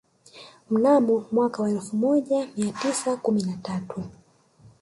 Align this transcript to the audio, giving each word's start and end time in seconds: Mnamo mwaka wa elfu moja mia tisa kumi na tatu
Mnamo 0.69 1.25
mwaka 1.31 1.63
wa 1.63 1.69
elfu 1.69 1.95
moja 1.97 2.47
mia 2.57 2.71
tisa 2.71 3.17
kumi 3.17 3.43
na 3.43 3.57
tatu 3.57 4.03